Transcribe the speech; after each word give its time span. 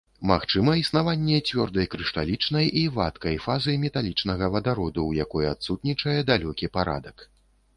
Магчыма 0.29 0.71
існаванне 0.83 1.37
цвёрдай 1.49 1.87
крышталічнай 1.95 2.71
і 2.81 2.87
вадкай 2.95 3.37
фазы 3.45 3.75
металічнага 3.85 4.45
вадароду, 4.57 5.01
у 5.13 5.17
якой 5.23 5.51
адсутнічае 5.53 6.17
далёкі 6.33 6.65
парадак. 6.81 7.17